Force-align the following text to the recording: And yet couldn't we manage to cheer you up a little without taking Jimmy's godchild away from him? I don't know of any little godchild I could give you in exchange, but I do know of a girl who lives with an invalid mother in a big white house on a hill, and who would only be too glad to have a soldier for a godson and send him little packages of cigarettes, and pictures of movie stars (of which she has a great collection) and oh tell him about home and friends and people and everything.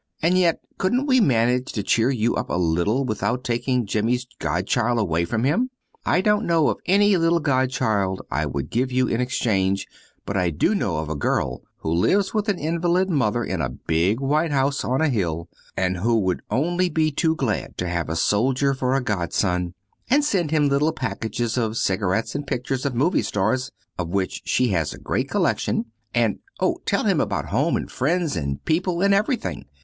And 0.19 0.35
yet 0.35 0.59
couldn't 0.79 1.05
we 1.05 1.21
manage 1.21 1.73
to 1.73 1.83
cheer 1.83 2.09
you 2.09 2.35
up 2.35 2.49
a 2.49 2.55
little 2.57 3.05
without 3.05 3.43
taking 3.43 3.85
Jimmy's 3.85 4.25
godchild 4.39 4.97
away 4.97 5.25
from 5.25 5.43
him? 5.43 5.69
I 6.07 6.21
don't 6.21 6.47
know 6.47 6.69
of 6.69 6.79
any 6.87 7.15
little 7.17 7.39
godchild 7.39 8.23
I 8.31 8.47
could 8.47 8.71
give 8.71 8.91
you 8.91 9.05
in 9.07 9.21
exchange, 9.21 9.85
but 10.25 10.35
I 10.35 10.49
do 10.49 10.73
know 10.73 10.97
of 10.97 11.07
a 11.09 11.15
girl 11.15 11.61
who 11.81 11.91
lives 11.93 12.33
with 12.33 12.49
an 12.49 12.57
invalid 12.57 13.11
mother 13.11 13.43
in 13.43 13.61
a 13.61 13.69
big 13.69 14.19
white 14.19 14.49
house 14.51 14.83
on 14.83 15.01
a 15.01 15.09
hill, 15.09 15.47
and 15.77 15.97
who 15.97 16.17
would 16.21 16.41
only 16.49 16.89
be 16.89 17.11
too 17.11 17.35
glad 17.35 17.77
to 17.77 17.87
have 17.87 18.09
a 18.09 18.15
soldier 18.15 18.73
for 18.73 18.95
a 18.95 19.03
godson 19.03 19.75
and 20.09 20.25
send 20.25 20.49
him 20.49 20.67
little 20.67 20.93
packages 20.93 21.59
of 21.59 21.77
cigarettes, 21.77 22.33
and 22.33 22.47
pictures 22.47 22.87
of 22.87 22.95
movie 22.95 23.21
stars 23.21 23.71
(of 23.99 24.09
which 24.09 24.41
she 24.45 24.69
has 24.69 24.95
a 24.95 24.99
great 24.99 25.29
collection) 25.29 25.85
and 26.11 26.39
oh 26.59 26.81
tell 26.87 27.03
him 27.03 27.21
about 27.21 27.49
home 27.49 27.75
and 27.77 27.91
friends 27.91 28.35
and 28.35 28.65
people 28.65 29.01
and 29.03 29.13
everything. 29.13 29.65